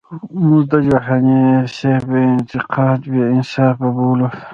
مونږ 0.39 0.63
د 0.71 0.73
جهانی 0.89 1.43
سیب 1.77 2.07
انتقاد 2.35 2.99
بی 3.11 3.21
انصافه 3.35 3.87
بولو. 3.95 4.27